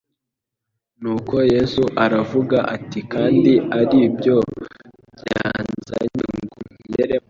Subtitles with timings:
[1.01, 4.37] Nuko Yesu aravuga ati: "Kandi ari byo
[5.19, 6.07] byanzanye
[6.45, 7.19] ngo nkigeremo?